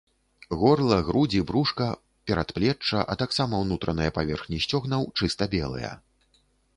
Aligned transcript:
Горла, 0.61 0.95
грудзі, 1.09 1.41
брушка, 1.49 1.85
перадплечча, 2.31 3.03
а 3.15 3.17
таксама 3.23 3.53
ўнутраныя 3.65 4.15
паверхні 4.17 4.57
сцёгнаў 4.65 5.01
чыста 5.21 5.43
белыя. 5.53 5.93